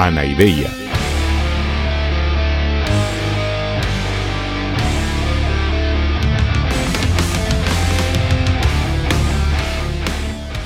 [0.00, 0.70] Anaideia.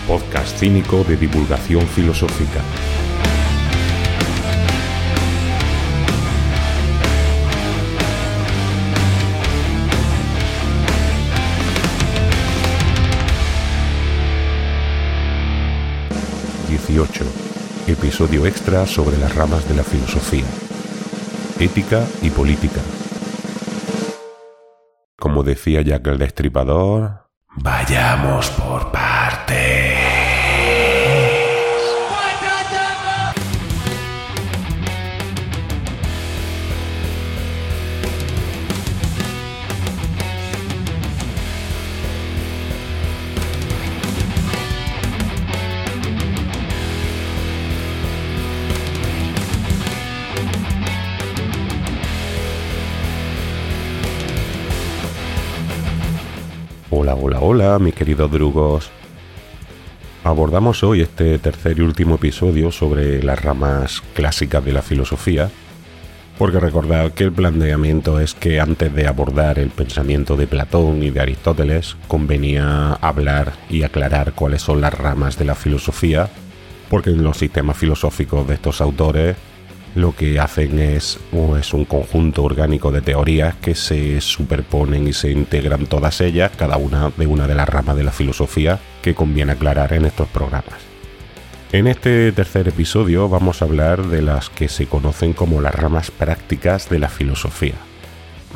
[0.06, 2.62] Podcast cínico de divulgación filosófica.
[17.86, 20.44] Episodio extra sobre las ramas de la filosofía,
[21.58, 22.80] ética y política.
[25.18, 29.01] Como decía Jack el Destripador, vayamos por partes.
[57.44, 58.88] Hola, mis queridos drugos.
[60.22, 65.50] Abordamos hoy este tercer y último episodio sobre las ramas clásicas de la filosofía,
[66.38, 71.10] porque recordad que el planteamiento es que antes de abordar el pensamiento de Platón y
[71.10, 76.28] de Aristóteles, convenía hablar y aclarar cuáles son las ramas de la filosofía,
[76.88, 79.36] porque en los sistemas filosóficos de estos autores
[79.94, 85.86] lo que hacen es, un conjunto orgánico de teorías que se superponen y se integran
[85.86, 89.92] todas ellas, cada una de una de las ramas de la filosofía que conviene aclarar
[89.92, 90.80] en estos programas.
[91.72, 96.10] En este tercer episodio vamos a hablar de las que se conocen como las ramas
[96.10, 97.74] prácticas de la filosofía.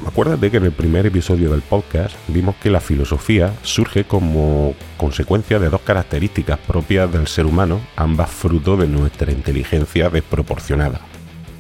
[0.07, 5.59] Acuérdate que en el primer episodio del podcast vimos que la filosofía surge como consecuencia
[5.59, 11.01] de dos características propias del ser humano, ambas fruto de nuestra inteligencia desproporcionada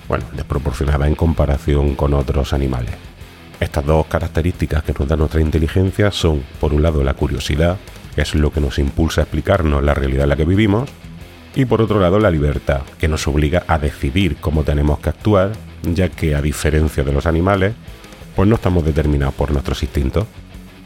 [0.08, 2.92] bueno, desproporcionada en comparación con otros animales.
[3.58, 7.78] Estas dos características que nos da nuestra inteligencia son, por un lado, la curiosidad,
[8.14, 10.90] que es lo que nos impulsa a explicarnos la realidad en la que vivimos,
[11.54, 15.52] y por otro lado, la libertad, que nos obliga a decidir cómo tenemos que actuar,
[15.82, 17.74] ya que a diferencia de los animales,
[18.34, 20.26] pues no estamos determinados por nuestros instintos.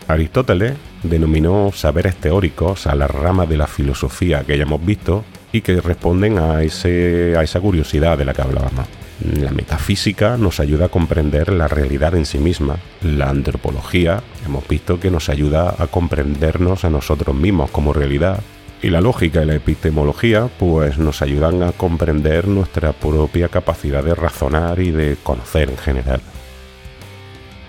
[0.07, 5.61] Aristóteles denominó saberes teóricos a la rama de la filosofía que ya hemos visto y
[5.61, 9.00] que responden a, a esa curiosidad de la que hablábamos.
[9.21, 12.79] La metafísica nos ayuda a comprender la realidad en sí misma.
[13.03, 18.41] La antropología hemos visto que nos ayuda a comprendernos a nosotros mismos como realidad.
[18.83, 24.15] Y la lógica y la epistemología pues nos ayudan a comprender nuestra propia capacidad de
[24.15, 26.23] razonar y de conocer en general.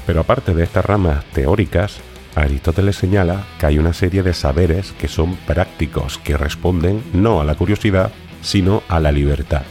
[0.06, 2.00] Pero aparte de estas ramas teóricas,
[2.34, 7.44] Aristóteles señala que hay una serie de saberes que son prácticos, que responden no a
[7.44, 9.64] la curiosidad, sino a la libertad.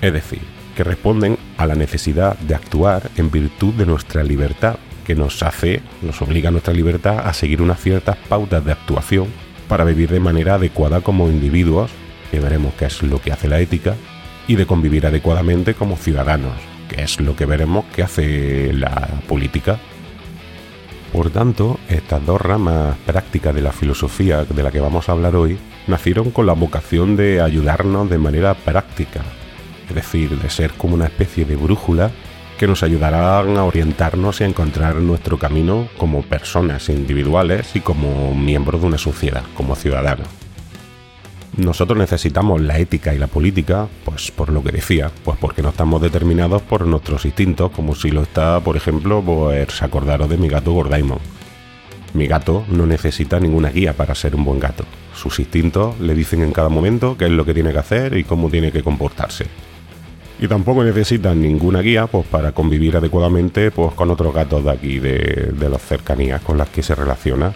[0.00, 5.42] Es decir, responden a la necesidad de actuar en virtud de nuestra libertad, que nos
[5.42, 9.28] hace, nos obliga a nuestra libertad a seguir unas ciertas pautas de actuación
[9.68, 11.90] para vivir de manera adecuada como individuos,
[12.30, 13.96] que veremos qué es lo que hace la ética,
[14.46, 16.54] y de convivir adecuadamente como ciudadanos,
[16.88, 19.78] que es lo que veremos que hace la política.
[21.12, 25.36] Por tanto, estas dos ramas prácticas de la filosofía de la que vamos a hablar
[25.36, 29.22] hoy nacieron con la vocación de ayudarnos de manera práctica
[29.90, 32.10] es decir, de ser como una especie de brújula
[32.58, 38.34] que nos ayudarán a orientarnos y a encontrar nuestro camino como personas individuales y como
[38.34, 40.28] miembros de una sociedad, como ciudadanos.
[41.56, 45.70] Nosotros necesitamos la ética y la política, pues por lo que decía, pues porque no
[45.70, 50.48] estamos determinados por nuestros instintos, como si lo está, por ejemplo, pues acordaros de mi
[50.48, 51.18] gato Gordaimon.
[52.14, 54.84] Mi gato no necesita ninguna guía para ser un buen gato.
[55.14, 58.24] Sus instintos le dicen en cada momento qué es lo que tiene que hacer y
[58.24, 59.46] cómo tiene que comportarse
[60.40, 64.98] y tampoco necesitan ninguna guía pues, para convivir adecuadamente pues, con otros gatos de aquí,
[64.98, 67.52] de, de las cercanías con las que se relaciona,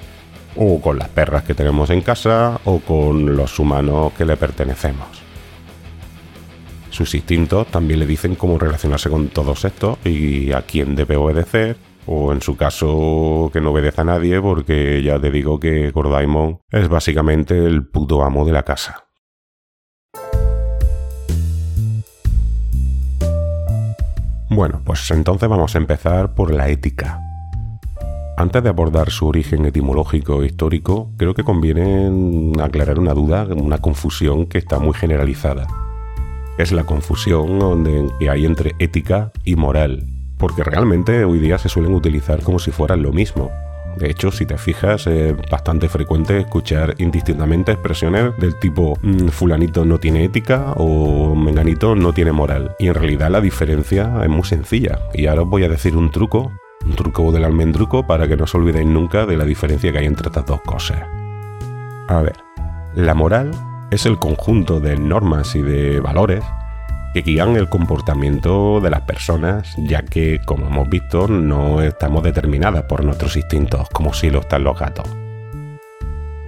[0.56, 5.06] o con las perras que tenemos en casa, o con los humanos que le pertenecemos.
[6.90, 11.78] Sus instintos también le dicen cómo relacionarse con todos estos y a quién debe obedecer,
[12.06, 16.60] o en su caso que no obedece a nadie, porque ya te digo que Gordaimon
[16.70, 19.03] es básicamente el puto amo de la casa.
[24.54, 27.20] Bueno, pues entonces vamos a empezar por la ética.
[28.36, 33.78] Antes de abordar su origen etimológico e histórico, creo que conviene aclarar una duda, una
[33.78, 35.66] confusión que está muy generalizada.
[36.56, 37.84] Es la confusión
[38.20, 40.06] que hay entre ética y moral,
[40.38, 43.50] porque realmente hoy día se suelen utilizar como si fueran lo mismo.
[43.96, 49.84] De hecho, si te fijas, es bastante frecuente escuchar indistintamente expresiones del tipo mm, fulanito
[49.84, 52.74] no tiene ética o menganito no tiene moral.
[52.78, 54.98] Y en realidad la diferencia es muy sencilla.
[55.12, 56.52] Y ahora os voy a decir un truco,
[56.84, 60.06] un truco del almendruco para que no os olvidéis nunca de la diferencia que hay
[60.06, 61.02] entre estas dos cosas.
[62.08, 62.36] A ver,
[62.94, 63.50] la moral
[63.90, 66.44] es el conjunto de normas y de valores
[67.14, 72.82] que guían el comportamiento de las personas, ya que, como hemos visto, no estamos determinadas
[72.82, 75.06] por nuestros instintos, como si lo están los gatos.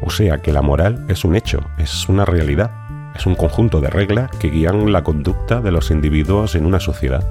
[0.02, 2.72] O sea que la moral es un hecho, es una realidad,
[3.14, 7.24] es un conjunto de reglas que guían la conducta de los individuos en una sociedad.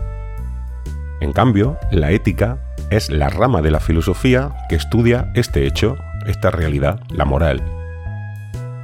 [1.19, 2.57] En cambio, la ética
[2.89, 7.61] es la rama de la filosofía que estudia este hecho, esta realidad, la moral.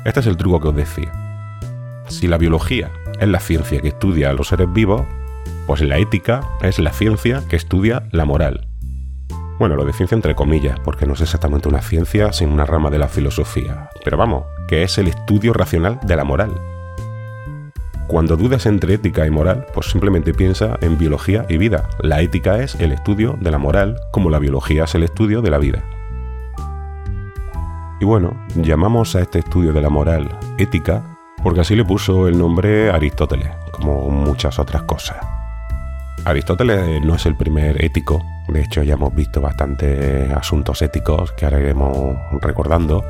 [0.04, 1.12] Este es el truco que os decía.
[2.10, 5.04] Si la biología es la ciencia que estudia a los seres vivos,
[5.68, 8.68] pues la ética es la ciencia que estudia la moral.
[9.60, 12.90] Bueno, lo de ciencia entre comillas, porque no es exactamente una ciencia sin una rama
[12.90, 16.60] de la filosofía, pero vamos, que es el estudio racional de la moral.
[18.08, 21.88] Cuando dudas entre ética y moral, pues simplemente piensa en biología y vida.
[22.00, 25.52] La ética es el estudio de la moral, como la biología es el estudio de
[25.52, 25.84] la vida.
[28.00, 30.28] Y bueno, llamamos a este estudio de la moral
[30.58, 31.11] ética
[31.44, 35.18] porque así le puso el nombre Aristóteles, como muchas otras cosas.
[36.24, 41.46] Aristóteles no es el primer ético, de hecho ya hemos visto bastantes asuntos éticos que
[41.46, 43.04] ahora iremos recordando,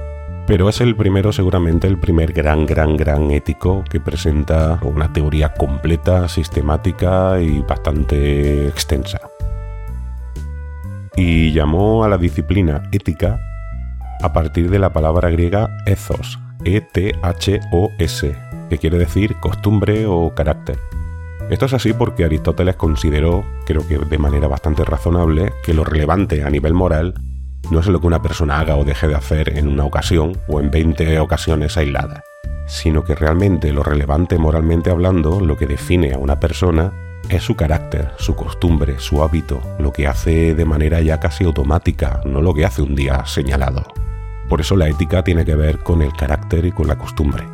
[0.48, 5.54] pero es el primero, seguramente el primer gran, gran, gran ético que presenta una teoría
[5.54, 9.20] completa, sistemática y bastante extensa.
[11.16, 13.40] Y llamó a la disciplina ética
[14.22, 18.36] a partir de la palabra griega ethos, e-T-H-O-S,
[18.70, 20.78] que quiere decir costumbre o carácter.
[21.50, 26.44] Esto es así porque Aristóteles consideró, creo que de manera bastante razonable, que lo relevante
[26.44, 27.14] a nivel moral
[27.70, 30.60] no es lo que una persona haga o deje de hacer en una ocasión o
[30.60, 32.22] en 20 ocasiones aisladas,
[32.68, 36.94] sino que realmente lo relevante moralmente hablando, lo que define a una persona,
[37.30, 42.22] es su carácter, su costumbre, su hábito, lo que hace de manera ya casi automática,
[42.26, 43.86] no lo que hace un día señalado.
[44.52, 47.46] Por eso la ética tiene que ver con el carácter y con la costumbre.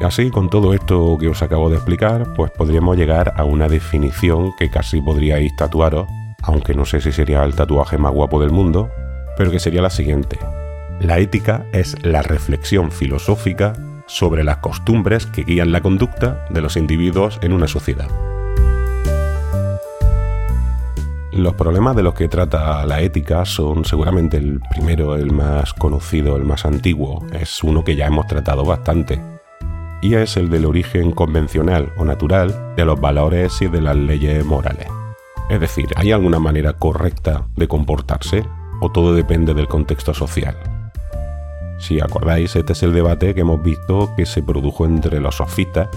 [0.00, 4.54] Así, con todo esto que os acabo de explicar, pues podríamos llegar a una definición
[4.58, 6.08] que casi podríais tatuaros,
[6.40, 8.88] aunque no sé si sería el tatuaje más guapo del mundo,
[9.36, 10.38] pero que sería la siguiente.
[10.98, 13.74] La ética es la reflexión filosófica
[14.06, 18.08] sobre las costumbres que guían la conducta de los individuos en una sociedad.
[21.38, 26.36] Los problemas de los que trata la ética son seguramente el primero, el más conocido,
[26.36, 27.24] el más antiguo.
[27.32, 29.22] Es uno que ya hemos tratado bastante.
[30.02, 34.44] Y es el del origen convencional o natural de los valores y de las leyes
[34.44, 34.88] morales.
[35.48, 38.44] Es decir, ¿hay alguna manera correcta de comportarse
[38.80, 40.56] o todo depende del contexto social?
[41.78, 45.88] Si acordáis, este es el debate que hemos visto que se produjo entre los sofistas,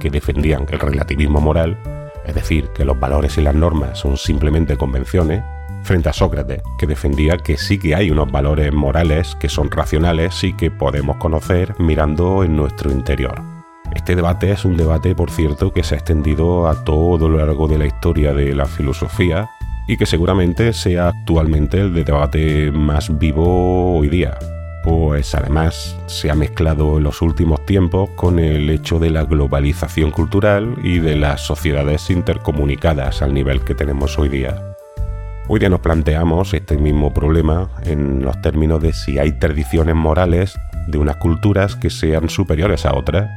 [0.00, 1.78] que defendían el relativismo moral,
[2.24, 5.42] es decir, que los valores y las normas son simplemente convenciones,
[5.82, 10.44] frente a Sócrates, que defendía que sí que hay unos valores morales que son racionales
[10.44, 13.40] y que podemos conocer mirando en nuestro interior.
[13.94, 17.66] Este debate es un debate, por cierto, que se ha extendido a todo lo largo
[17.66, 19.48] de la historia de la filosofía
[19.88, 24.38] y que seguramente sea actualmente el debate más vivo hoy día
[24.82, 30.10] pues además se ha mezclado en los últimos tiempos con el hecho de la globalización
[30.10, 34.76] cultural y de las sociedades intercomunicadas al nivel que tenemos hoy día.
[35.48, 40.58] Hoy día nos planteamos este mismo problema en los términos de si hay tradiciones morales
[40.86, 43.28] de unas culturas que sean superiores a otras.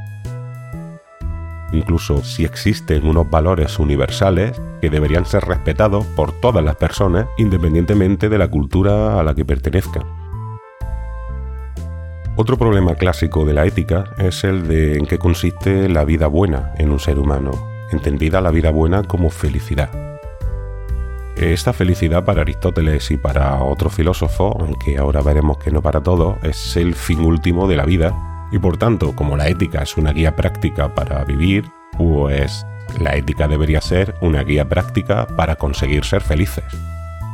[1.72, 8.28] Incluso si existen unos valores universales que deberían ser respetados por todas las personas independientemente
[8.28, 10.23] de la cultura a la que pertenezcan.
[12.36, 16.72] Otro problema clásico de la ética es el de en qué consiste la vida buena
[16.78, 17.52] en un ser humano,
[17.92, 19.88] entendida la vida buena como felicidad.
[21.36, 26.36] Esta felicidad para Aristóteles y para otros filósofos, aunque ahora veremos que no para todos,
[26.42, 28.12] es el fin último de la vida,
[28.50, 31.64] y por tanto, como la ética es una guía práctica para vivir,
[31.96, 32.66] pues
[32.98, 36.64] la ética debería ser una guía práctica para conseguir ser felices.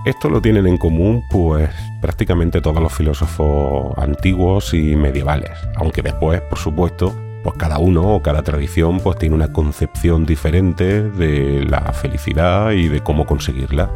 [0.06, 1.68] Esto lo tienen en común pues
[2.00, 8.22] prácticamente todos los filósofos antiguos y medievales, aunque después, por supuesto, pues cada uno o
[8.22, 13.90] cada tradición pues tiene una concepción diferente de la felicidad y de cómo conseguirla.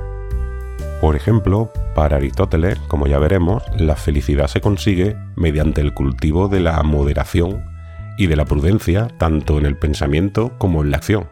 [1.01, 6.61] Por ejemplo, para Aristóteles, como ya veremos, la felicidad se consigue mediante el cultivo de
[6.61, 7.65] la moderación
[8.19, 11.29] y de la prudencia tanto en el pensamiento como en la acción.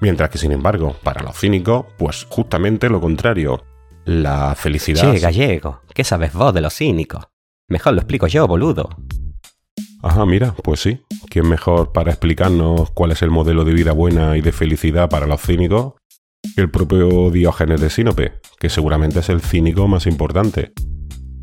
[0.00, 3.62] Mientras que, sin embargo, para los cínicos, pues justamente lo contrario,
[4.04, 5.12] la felicidad...
[5.12, 7.24] Che, gallego, ¿qué sabes vos de los cínicos?
[7.68, 8.88] Mejor lo explico yo, boludo.
[10.02, 11.02] Ajá, mira, pues sí.
[11.28, 15.26] ¿Quién mejor para explicarnos cuál es el modelo de vida buena y de felicidad para
[15.26, 15.94] los cínicos
[16.54, 20.72] que el propio Diógenes de Sinope, que seguramente es el cínico más importante?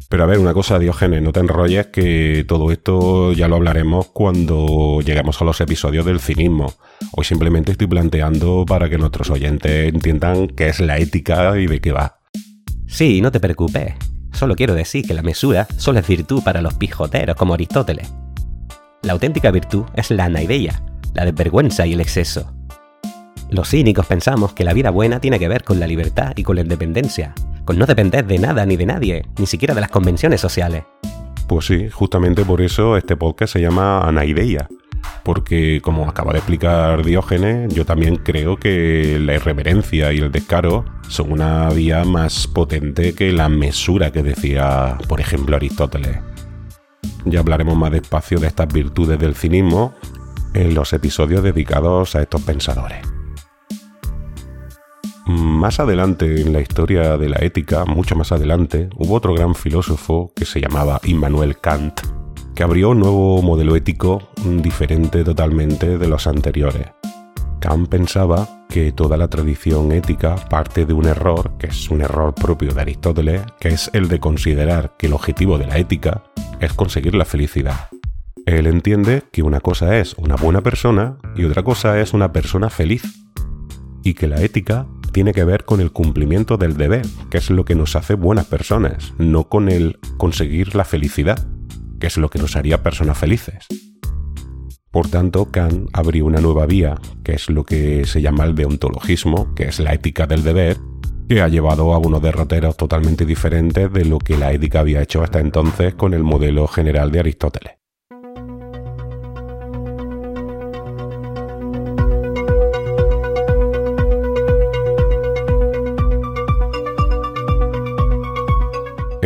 [0.09, 4.07] Pero a ver, una cosa, Diógenes, no te enrolles que todo esto ya lo hablaremos
[4.07, 6.73] cuando lleguemos a los episodios del cinismo.
[7.11, 11.81] Hoy simplemente estoy planteando para que nuestros oyentes entiendan qué es la ética y de
[11.81, 12.19] qué va.
[12.87, 13.95] Sí, no te preocupes.
[14.31, 18.13] Solo quiero decir que la mesura solo es virtud para los pijoteros como Aristóteles.
[19.03, 20.83] La auténtica virtud es la anaideia,
[21.15, 22.53] la desvergüenza y el exceso.
[23.49, 26.57] Los cínicos pensamos que la vida buena tiene que ver con la libertad y con
[26.57, 30.41] la independencia, con no depender de nada ni de nadie, ni siquiera de las convenciones
[30.41, 30.83] sociales.
[31.47, 34.67] Pues sí, justamente por eso este podcast se llama Anaideia.
[35.23, 40.83] Porque, como acaba de explicar Diógenes, yo también creo que la irreverencia y el descaro
[41.07, 46.17] son una vía más potente que la mesura que decía, por ejemplo, Aristóteles.
[47.23, 49.93] Ya hablaremos más despacio de estas virtudes del cinismo
[50.53, 53.16] en los episodios dedicados a estos pensadores.
[55.27, 60.31] Más adelante en la historia de la ética, mucho más adelante, hubo otro gran filósofo
[60.33, 61.99] que se llamaba Immanuel Kant,
[62.55, 66.87] que abrió un nuevo modelo ético diferente totalmente de los anteriores.
[67.59, 72.33] Kant pensaba que toda la tradición ética parte de un error, que es un error
[72.33, 76.23] propio de Aristóteles, que es el de considerar que el objetivo de la ética
[76.61, 77.89] es conseguir la felicidad.
[78.45, 82.69] Él entiende que una cosa es una buena persona y otra cosa es una persona
[82.69, 83.03] feliz,
[84.03, 84.87] y que la ética
[85.17, 88.45] tiene que ver con el cumplimiento del deber, que es lo que nos hace buenas
[88.45, 91.43] personas, no con el conseguir la felicidad,
[91.99, 93.65] que es lo que nos haría personas felices.
[94.91, 99.55] Por tanto, Kant abrió una nueva vía, que es lo que se llama el deontologismo,
[99.55, 100.77] que es la ética del deber,
[101.27, 105.23] que ha llevado a unos derroteros totalmente diferentes de lo que la ética había hecho
[105.23, 107.86] hasta entonces con el modelo general de Aristóteles.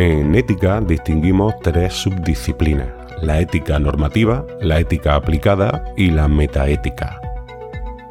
[0.04, 2.88] En ética distinguimos tres subdisciplinas,
[3.22, 7.20] la ética normativa, la ética aplicada y la metaética.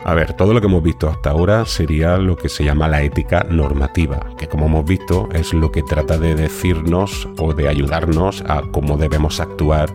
[0.05, 3.01] A ver, todo lo que hemos visto hasta ahora sería lo que se llama la
[3.01, 8.41] ética normativa, que como hemos visto es lo que trata de decirnos o de ayudarnos
[8.47, 9.89] a cómo debemos actuar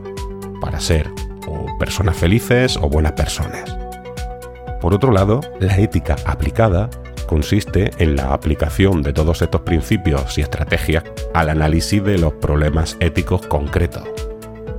[0.61, 1.11] para ser
[1.49, 3.75] o personas felices o buenas personas.
[4.83, 6.91] Por otro lado, la ética aplicada
[7.27, 11.05] consiste en la aplicación de todos estos principios y estrategias
[11.35, 14.05] al análisis de los problemas éticos concretos.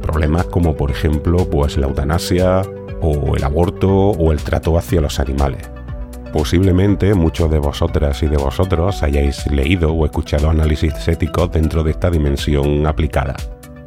[0.01, 2.62] Problemas como por ejemplo pues la eutanasia
[3.01, 5.70] o el aborto o el trato hacia los animales.
[6.34, 11.92] Posiblemente muchos de vosotras y de vosotros hayáis leído o escuchado análisis éticos dentro de
[11.92, 13.36] esta dimensión aplicada.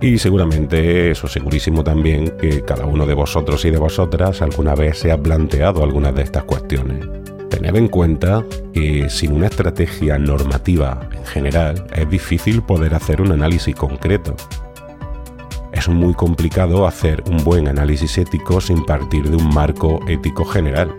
[0.01, 4.99] Y seguramente, eso segurísimo también, que cada uno de vosotros y de vosotras alguna vez
[4.99, 7.07] se ha planteado algunas de estas cuestiones.
[7.51, 13.33] Tened en cuenta que sin una estrategia normativa en general es difícil poder hacer un
[13.33, 14.37] análisis concreto.
[15.73, 20.97] Es muy complicado hacer un buen análisis ético sin partir de un marco ético general.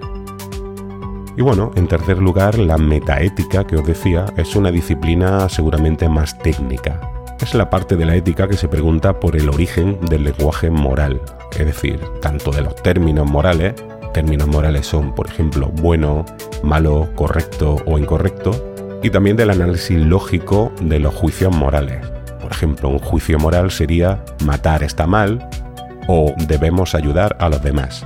[1.38, 6.38] Y bueno, en tercer lugar, la metaética que os decía es una disciplina seguramente más
[6.38, 7.00] técnica.
[7.39, 11.22] Es la parte de la ética que se pregunta por el origen del lenguaje moral,
[11.58, 13.74] es decir, tanto de los términos morales
[14.13, 16.25] términos morales son, por ejemplo, bueno,
[16.63, 22.06] malo, correcto o incorrecto, y también del análisis lógico de los juicios morales.
[22.41, 25.50] Por ejemplo, un juicio moral sería matar está mal
[26.08, 28.06] o debemos ayudar a los demás.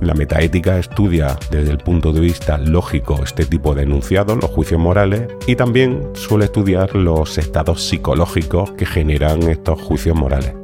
[0.00, 4.80] La metaética estudia desde el punto de vista lógico este tipo de enunciados, los juicios
[4.80, 10.54] morales, y también suele estudiar los estados psicológicos que generan estos juicios morales.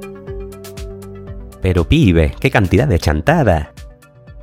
[1.60, 3.72] Pero pibe, qué cantidad de chantada.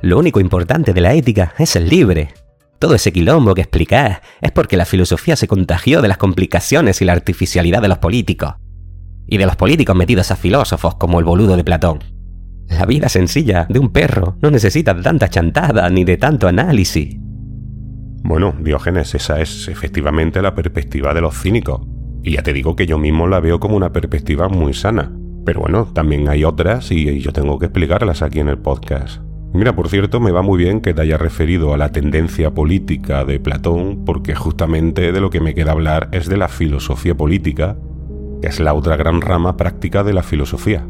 [0.04, 2.28] Lo único importante de la ética es el libre.
[2.78, 7.06] Todo ese quilombo que explicás es porque la filosofía se contagió de las complicaciones y
[7.06, 8.56] la artificialidad de los políticos.
[9.26, 12.00] Y de los políticos metidos a filósofos como el boludo de Platón.
[12.68, 17.16] La vida sencilla de un perro no necesita tanta chantada ni de tanto análisis.
[18.24, 21.80] Bueno, Diógenes, esa es efectivamente la perspectiva de los cínicos.
[22.22, 25.10] Y ya te digo que yo mismo la veo como una perspectiva muy sana.
[25.46, 29.22] Pero bueno, también hay otras y yo tengo que explicarlas aquí en el podcast.
[29.54, 33.24] Mira, por cierto, me va muy bien que te haya referido a la tendencia política
[33.24, 37.76] de Platón, porque justamente de lo que me queda hablar es de la filosofía política,
[38.42, 40.84] que es la otra gran rama práctica de la filosofía.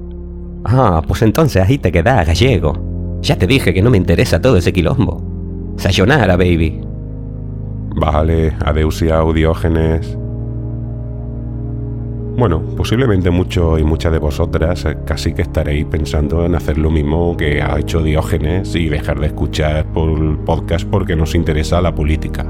[0.65, 3.19] Ah, pues entonces ahí te queda, gallego.
[3.21, 5.75] Ya te dije que no me interesa todo ese quilombo.
[5.77, 6.81] Sayonara, baby.
[7.97, 10.17] Vale, adeusia, Diógenes.
[12.37, 16.91] Bueno, posiblemente muchos y muchas de vosotras eh, casi que estaréis pensando en hacer lo
[16.91, 21.95] mismo que ha hecho Diógenes y dejar de escuchar por podcast porque nos interesa la
[21.95, 22.45] política.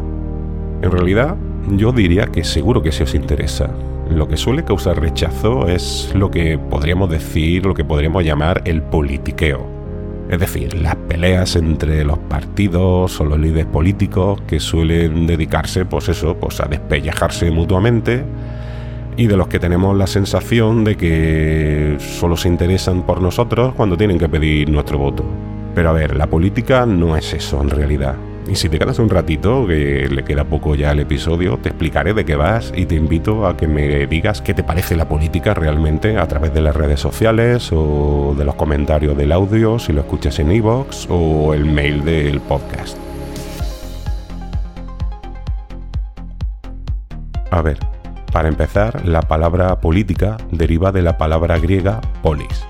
[0.80, 1.36] En realidad,
[1.68, 3.68] yo diría que seguro que sí os interesa.
[4.10, 8.80] Lo que suele causar rechazo es lo que podríamos decir, lo que podríamos llamar el
[8.80, 9.66] politiqueo.
[10.30, 16.08] Es decir, las peleas entre los partidos o los líderes políticos que suelen dedicarse, pues
[16.08, 18.24] eso, pues a despellejarse mutuamente
[19.16, 23.96] y de los que tenemos la sensación de que solo se interesan por nosotros cuando
[23.96, 25.24] tienen que pedir nuestro voto.
[25.74, 28.16] Pero a ver, la política no es eso en realidad.
[28.46, 32.12] Y si te quedas un ratito, que le queda poco ya al episodio, te explicaré
[32.12, 35.54] de qué vas y te invito a que me digas qué te parece la política
[35.54, 40.02] realmente a través de las redes sociales o de los comentarios del audio si lo
[40.02, 42.98] escuchas en iVoox o el mail del podcast.
[47.50, 47.78] A ver,
[48.34, 52.66] para empezar, la palabra política deriva de la palabra griega polis,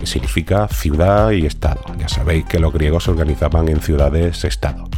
[0.00, 1.82] que significa ciudad y estado.
[2.00, 4.88] Ya sabéis que los griegos se organizaban en ciudades-estado.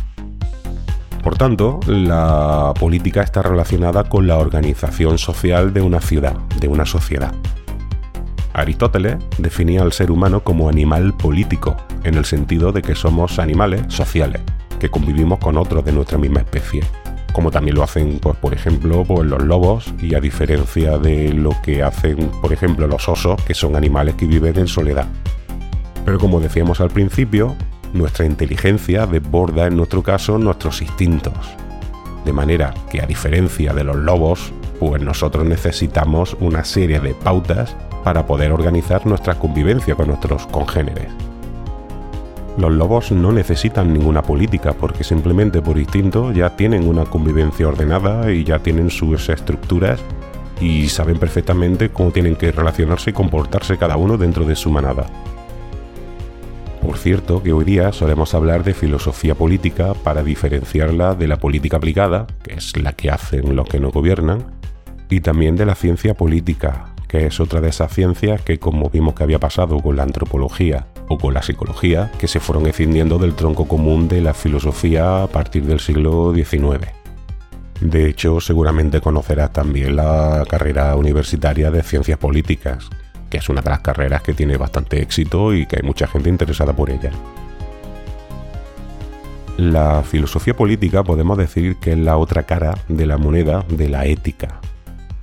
[1.22, 6.86] Por tanto, la política está relacionada con la organización social de una ciudad, de una
[6.86, 7.34] sociedad.
[8.54, 13.82] Aristóteles definía al ser humano como animal político, en el sentido de que somos animales
[13.88, 14.40] sociales,
[14.80, 16.84] que convivimos con otros de nuestra misma especie
[17.36, 21.50] como también lo hacen, pues, por ejemplo, pues, los lobos, y a diferencia de lo
[21.62, 25.04] que hacen, por ejemplo, los osos, que son animales que viven en soledad.
[26.06, 27.54] Pero como decíamos al principio,
[27.92, 31.34] nuestra inteligencia desborda en nuestro caso nuestros instintos.
[32.24, 34.50] De manera que a diferencia de los lobos,
[34.80, 41.08] pues nosotros necesitamos una serie de pautas para poder organizar nuestra convivencia con nuestros congéneres.
[42.58, 48.32] Los lobos no necesitan ninguna política porque simplemente por instinto ya tienen una convivencia ordenada
[48.32, 50.00] y ya tienen sus estructuras
[50.58, 55.06] y saben perfectamente cómo tienen que relacionarse y comportarse cada uno dentro de su manada.
[56.80, 61.76] Por cierto que hoy día solemos hablar de filosofía política para diferenciarla de la política
[61.76, 64.46] aplicada, que es la que hacen los que no gobiernan,
[65.10, 69.14] y también de la ciencia política, que es otra de esas ciencias que, como vimos
[69.14, 73.34] que había pasado con la antropología o con la psicología, que se fueron escindiendo del
[73.34, 76.86] tronco común de la filosofía a partir del siglo XIX.
[77.80, 82.88] De hecho, seguramente conocerás también la carrera universitaria de ciencias políticas,
[83.28, 86.30] que es una de las carreras que tiene bastante éxito y que hay mucha gente
[86.30, 87.10] interesada por ella.
[89.56, 94.06] La filosofía política podemos decir que es la otra cara de la moneda de la
[94.06, 94.60] ética,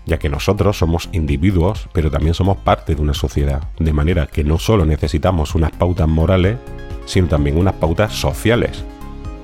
[0.06, 4.44] ya que nosotros somos individuos, pero también somos parte de una sociedad, de manera que
[4.44, 6.58] no solo necesitamos unas pautas morales,
[7.06, 8.84] sino también unas pautas sociales.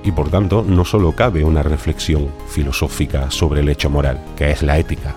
[0.04, 4.62] Y por tanto, no solo cabe una reflexión filosófica sobre el hecho moral, que es
[4.62, 5.14] la ética,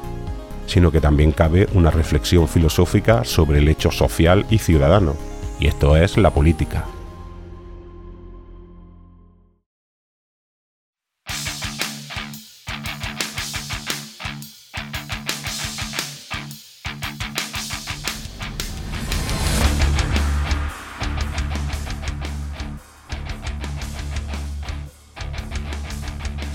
[0.65, 5.15] sino que también cabe una reflexión filosófica sobre el hecho social y ciudadano,
[5.59, 6.85] y esto es la política.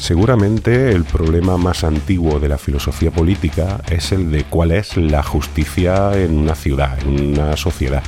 [0.09, 5.23] Seguramente el problema más antiguo de la filosofía política es el de cuál es la
[5.23, 8.03] justicia en una ciudad, en una sociedad.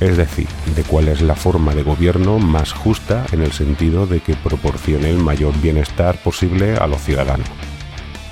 [0.00, 4.22] Es decir, de cuál es la forma de gobierno más justa en el sentido de
[4.22, 7.46] que proporcione el mayor bienestar posible a los ciudadanos.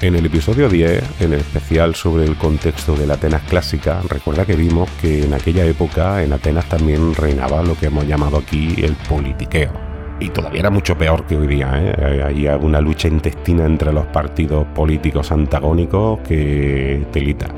[0.01, 4.57] En el episodio 10, en especial sobre el contexto de la Atenas clásica, recuerda que
[4.57, 8.97] vimos que en aquella época en Atenas también reinaba lo que hemos llamado aquí el
[9.09, 9.92] politiqueo
[10.23, 11.71] y todavía era mucho peor que hoy día.
[11.75, 12.23] ¿eh?
[12.25, 17.49] Había una lucha intestina entre los partidos políticos antagónicos que telita.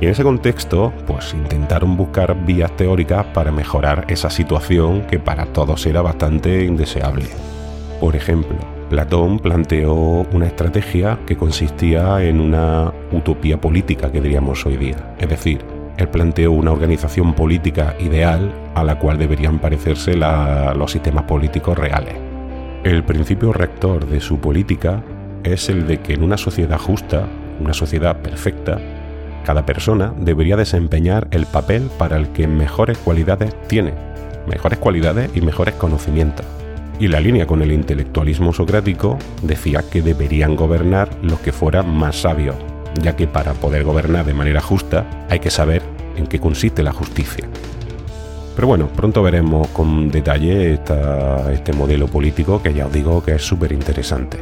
[0.00, 5.46] Y en ese contexto, pues intentaron buscar vías teóricas para mejorar esa situación que para
[5.46, 7.26] todos era bastante indeseable.
[8.00, 8.56] Por ejemplo,
[8.88, 9.94] Platón planteó
[10.32, 16.08] una estrategia que consistía en una utopía política que diríamos hoy día, es decir, él
[16.08, 22.14] planteó una organización política ideal a la cual deberían parecerse los sistemas políticos reales.
[22.84, 25.02] El principio rector de su política
[25.42, 27.26] es el de que en una sociedad justa,
[27.60, 28.80] una sociedad perfecta,
[29.44, 33.92] cada persona debería desempeñar el papel para el que mejores cualidades tiene,
[34.46, 36.46] mejores cualidades y mejores conocimientos.
[37.00, 42.20] Y la línea con el intelectualismo socrático decía que deberían gobernar los que fueran más
[42.20, 42.56] sabios,
[43.02, 45.82] ya que para poder gobernar de manera justa hay que saber
[46.16, 47.48] en qué consiste la justicia.
[48.56, 53.42] Pero bueno, pronto veremos con detalle este modelo político que ya os digo que es
[53.42, 54.38] súper interesante.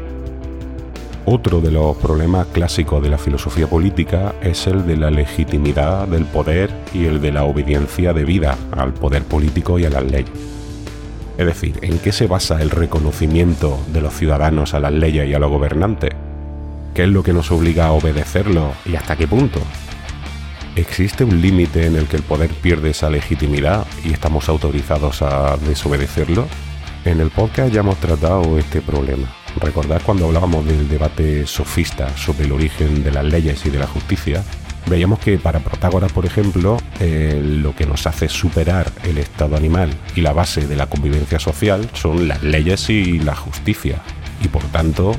[1.27, 6.25] Otro de los problemas clásicos de la filosofía política es el de la legitimidad del
[6.25, 10.31] poder y el de la obediencia debida al poder político y a las leyes.
[11.37, 15.35] Es decir, ¿en qué se basa el reconocimiento de los ciudadanos a las leyes y
[15.35, 16.11] a los gobernantes?
[16.97, 19.61] ¿Qué es lo que nos obliga a obedecerlo y hasta qué punto?
[20.77, 25.59] ¿Existe un límite en el que el poder pierde esa legitimidad y estamos autorizados a
[25.59, 26.49] desobedecerlo?
[27.05, 29.31] En el podcast ya hemos tratado este problema.
[29.61, 33.87] Recordad cuando hablábamos del debate sofista sobre el origen de las leyes y de la
[33.87, 34.43] justicia,
[34.87, 39.91] veíamos que para Protágoras, por ejemplo, eh, lo que nos hace superar el estado animal
[40.15, 44.01] y la base de la convivencia social son las leyes y la justicia.
[44.43, 45.15] Y por tanto,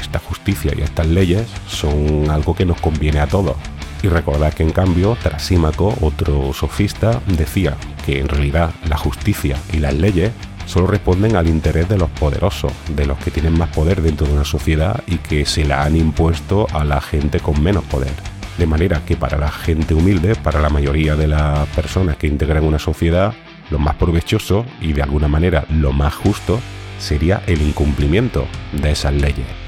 [0.00, 3.56] esta justicia y estas leyes son algo que nos conviene a todos,
[4.02, 9.78] y recordad que en cambio Trasímaco, otro sofista, decía que en realidad la justicia y
[9.78, 10.32] las leyes
[10.66, 14.32] solo responden al interés de los poderosos, de los que tienen más poder dentro de
[14.32, 18.12] una sociedad y que se la han impuesto a la gente con menos poder.
[18.56, 22.64] De manera que para la gente humilde, para la mayoría de las personas que integran
[22.64, 23.34] una sociedad,
[23.70, 26.60] lo más provechoso y de alguna manera lo más justo
[26.98, 29.59] sería el incumplimiento de esas leyes.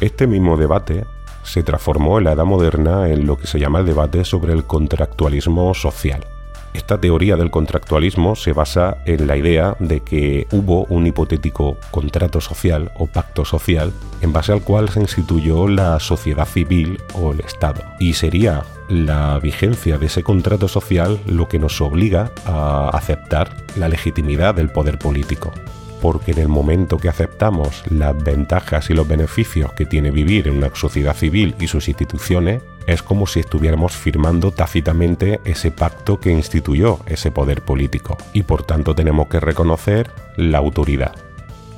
[0.00, 1.04] Este mismo debate
[1.42, 4.64] se transformó en la Edad Moderna en lo que se llama el debate sobre el
[4.64, 6.26] contractualismo social.
[6.72, 12.40] Esta teoría del contractualismo se basa en la idea de que hubo un hipotético contrato
[12.40, 17.40] social o pacto social en base al cual se instituyó la sociedad civil o el
[17.40, 17.82] Estado.
[17.98, 23.88] Y sería la vigencia de ese contrato social lo que nos obliga a aceptar la
[23.88, 25.52] legitimidad del poder político
[26.00, 30.56] porque en el momento que aceptamos las ventajas y los beneficios que tiene vivir en
[30.56, 36.32] una sociedad civil y sus instituciones, es como si estuviéramos firmando tácitamente ese pacto que
[36.32, 41.14] instituyó ese poder político, y por tanto tenemos que reconocer la autoridad.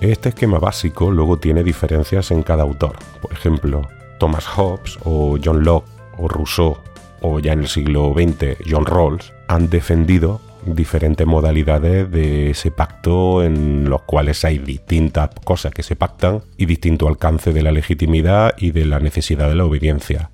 [0.00, 2.96] Este esquema básico luego tiene diferencias en cada autor.
[3.20, 6.78] Por ejemplo, Thomas Hobbes o John Locke o Rousseau
[7.20, 13.42] o ya en el siglo XX John Rawls han defendido diferentes modalidades de ese pacto
[13.42, 18.54] en los cuales hay distintas cosas que se pactan y distinto alcance de la legitimidad
[18.58, 20.30] y de la necesidad de la obediencia.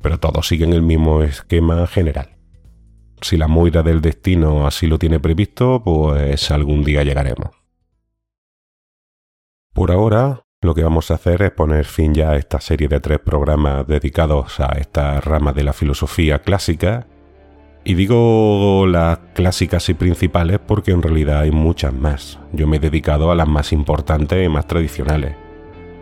[0.00, 2.36] Pero todos siguen el mismo esquema general.
[3.20, 7.50] Si la moira del destino así lo tiene previsto, pues algún día llegaremos.
[9.72, 13.00] Por ahora, lo que vamos a hacer es poner fin ya a esta serie de
[13.00, 17.06] tres programas dedicados a esta rama de la filosofía clásica
[17.84, 22.38] y digo las clásicas y principales porque en realidad hay muchas más.
[22.52, 25.34] Yo me he dedicado a las más importantes y más tradicionales.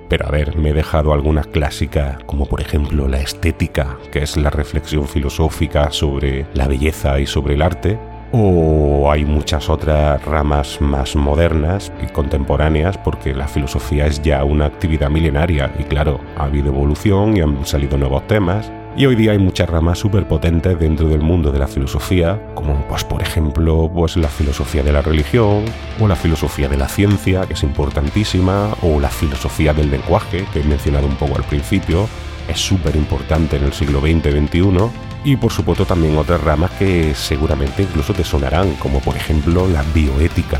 [0.09, 4.37] Pero a ver, me he dejado algunas clásicas, como por ejemplo la estética, que es
[4.37, 7.97] la reflexión filosófica sobre la belleza y sobre el arte,
[8.33, 14.67] o hay muchas otras ramas más modernas y contemporáneas porque la filosofía es ya una
[14.67, 19.33] actividad milenaria y claro, ha habido evolución y han salido nuevos temas y hoy día
[19.33, 23.91] hay muchas ramas súper potentes dentro del mundo de la filosofía, como pues por ejemplo
[23.93, 25.65] pues la filosofía de la religión,
[26.01, 30.61] o la filosofía de la ciencia, que es importantísima, o la filosofía del lenguaje, que
[30.61, 32.09] he mencionado un poco al principio,
[32.49, 34.91] es súper importante en el siglo XX-XXI,
[35.25, 39.83] y por supuesto también otras ramas que seguramente incluso te sonarán, como por ejemplo la
[39.95, 40.59] bioética.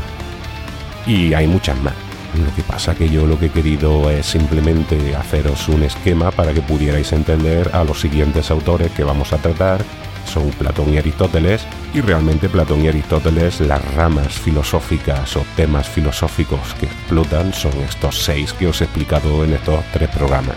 [1.05, 2.10] Y hay muchas más.
[2.35, 6.53] Lo que pasa que yo lo que he querido es simplemente haceros un esquema para
[6.53, 9.83] que pudierais entender a los siguientes autores que vamos a tratar.
[10.25, 16.73] Son Platón y Aristóteles, y realmente Platón y Aristóteles, las ramas filosóficas o temas filosóficos
[16.79, 20.55] que explotan son estos seis que os he explicado en estos tres programas.